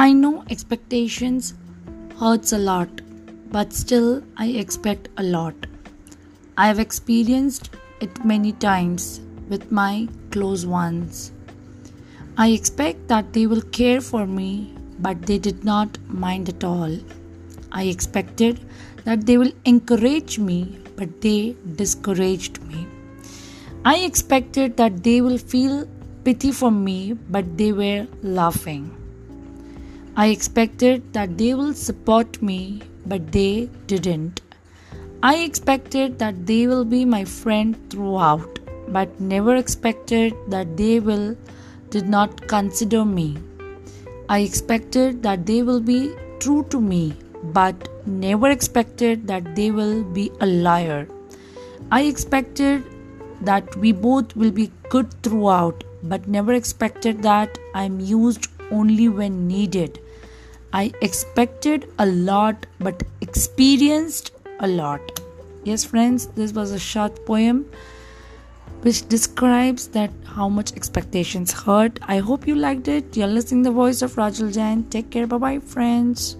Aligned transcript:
I 0.00 0.12
know 0.12 0.44
expectations 0.48 1.54
hurts 2.20 2.52
a 2.52 2.58
lot, 2.58 2.88
but 3.50 3.72
still 3.72 4.22
I 4.36 4.46
expect 4.46 5.08
a 5.16 5.24
lot. 5.24 5.56
I 6.56 6.68
have 6.68 6.78
experienced 6.78 7.70
it 8.00 8.24
many 8.24 8.52
times 8.52 9.20
with 9.48 9.72
my 9.72 10.06
close 10.30 10.64
ones. 10.64 11.32
I 12.36 12.50
expect 12.50 13.08
that 13.08 13.32
they 13.32 13.48
will 13.48 13.62
care 13.78 14.00
for 14.00 14.24
me, 14.24 14.72
but 15.00 15.22
they 15.22 15.36
did 15.36 15.64
not 15.64 15.98
mind 16.06 16.48
at 16.48 16.62
all. 16.62 16.96
I 17.72 17.82
expected 17.86 18.60
that 19.02 19.26
they 19.26 19.36
will 19.36 19.52
encourage 19.64 20.38
me, 20.38 20.78
but 20.94 21.20
they 21.22 21.56
discouraged 21.74 22.62
me. 22.62 22.86
I 23.84 23.96
expected 23.96 24.76
that 24.76 25.02
they 25.02 25.20
will 25.22 25.38
feel 25.38 25.88
pity 26.22 26.52
for 26.52 26.70
me, 26.70 27.14
but 27.14 27.58
they 27.58 27.72
were 27.72 28.06
laughing. 28.22 28.94
I 30.22 30.30
expected 30.30 31.12
that 31.12 31.38
they 31.38 31.54
will 31.54 31.74
support 31.74 32.42
me, 32.42 32.82
but 33.06 33.30
they 33.30 33.70
didn't. 33.86 34.40
I 35.22 35.36
expected 35.36 36.18
that 36.18 36.44
they 36.44 36.66
will 36.66 36.84
be 36.84 37.04
my 37.04 37.24
friend 37.24 37.76
throughout, 37.88 38.58
but 38.88 39.20
never 39.20 39.54
expected 39.54 40.34
that 40.48 40.76
they 40.76 40.98
will 40.98 41.36
did 41.90 42.08
not 42.08 42.48
consider 42.48 43.04
me. 43.04 43.36
I 44.28 44.40
expected 44.40 45.22
that 45.22 45.46
they 45.46 45.62
will 45.62 45.80
be 45.80 46.16
true 46.40 46.64
to 46.70 46.80
me, 46.80 47.14
but 47.60 47.88
never 48.04 48.50
expected 48.50 49.28
that 49.28 49.54
they 49.54 49.70
will 49.70 50.02
be 50.02 50.32
a 50.40 50.46
liar. 50.46 51.06
I 51.92 52.02
expected 52.02 52.82
that 53.42 53.76
we 53.76 53.92
both 53.92 54.34
will 54.34 54.50
be 54.50 54.72
good 54.88 55.14
throughout, 55.22 55.84
but 56.02 56.26
never 56.26 56.54
expected 56.54 57.22
that 57.22 57.56
I'm 57.72 58.00
used 58.00 58.48
only 58.72 59.08
when 59.08 59.46
needed. 59.46 60.00
I 60.72 60.92
expected 61.00 61.90
a 61.98 62.06
lot 62.06 62.66
but 62.78 63.02
experienced 63.20 64.32
a 64.60 64.68
lot. 64.68 65.20
Yes, 65.64 65.84
friends, 65.84 66.26
this 66.28 66.52
was 66.52 66.72
a 66.72 66.78
short 66.78 67.24
poem 67.26 67.66
which 68.82 69.08
describes 69.08 69.88
that 69.88 70.10
how 70.24 70.48
much 70.48 70.72
expectations 70.74 71.52
hurt. 71.52 71.98
I 72.02 72.18
hope 72.18 72.46
you 72.46 72.54
liked 72.54 72.88
it. 72.88 73.16
You're 73.16 73.26
listening 73.26 73.62
the 73.62 73.72
voice 73.72 74.02
of 74.02 74.14
Rajal 74.14 74.52
Jain. 74.52 74.84
Take 74.84 75.10
care. 75.10 75.26
Bye 75.26 75.38
bye, 75.38 75.58
friends. 75.58 76.36